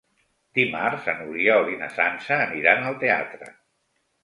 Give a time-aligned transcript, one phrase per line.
[0.59, 3.55] Dimarts n'Oriol i na Sança aniran al teatre.